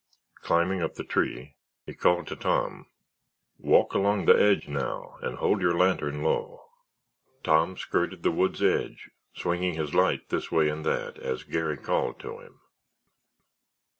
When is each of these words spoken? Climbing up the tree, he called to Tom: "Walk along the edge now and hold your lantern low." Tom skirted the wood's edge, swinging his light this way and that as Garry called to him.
Climbing 0.41 0.81
up 0.81 0.95
the 0.95 1.03
tree, 1.03 1.57
he 1.85 1.93
called 1.93 2.25
to 2.25 2.35
Tom: 2.35 2.87
"Walk 3.59 3.93
along 3.93 4.25
the 4.25 4.33
edge 4.33 4.67
now 4.67 5.19
and 5.21 5.37
hold 5.37 5.61
your 5.61 5.77
lantern 5.77 6.23
low." 6.23 6.63
Tom 7.43 7.77
skirted 7.77 8.23
the 8.23 8.31
wood's 8.31 8.63
edge, 8.63 9.11
swinging 9.35 9.75
his 9.75 9.93
light 9.93 10.29
this 10.29 10.51
way 10.51 10.69
and 10.69 10.83
that 10.87 11.19
as 11.19 11.43
Garry 11.43 11.77
called 11.77 12.19
to 12.21 12.39
him. 12.39 12.61